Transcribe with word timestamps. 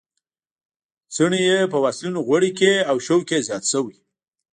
څڼې 1.13 1.41
یې 1.49 1.59
په 1.71 1.77
واسلینو 1.83 2.19
غوړې 2.27 2.51
کړې 2.59 2.75
او 2.89 2.95
شوق 3.05 3.23
یې 3.33 3.39
زیات 3.47 3.63
شوی. 3.71 3.97